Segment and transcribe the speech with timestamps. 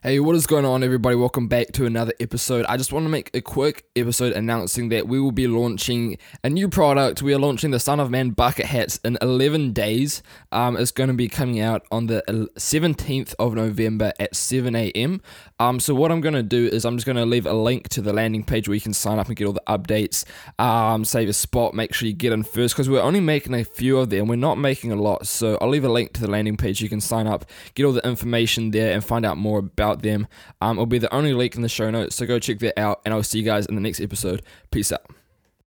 [0.00, 1.16] Hey, what is going on, everybody?
[1.16, 2.64] Welcome back to another episode.
[2.68, 6.48] I just want to make a quick episode announcing that we will be launching a
[6.48, 7.20] new product.
[7.20, 10.22] We are launching the Son of Man bucket hats in 11 days.
[10.52, 15.20] Um, it's going to be coming out on the 17th of November at 7 a.m.
[15.58, 17.88] Um, so, what I'm going to do is I'm just going to leave a link
[17.88, 20.24] to the landing page where you can sign up and get all the updates,
[20.60, 23.64] um, save a spot, make sure you get in first because we're only making a
[23.64, 24.28] few of them.
[24.28, 25.26] We're not making a lot.
[25.26, 26.80] So, I'll leave a link to the landing page.
[26.80, 30.26] You can sign up, get all the information there, and find out more about them.
[30.60, 33.00] Um, it'll be the only link in the show notes, so go check that out,
[33.04, 34.42] and I'll see you guys in the next episode.
[34.70, 35.04] Peace out.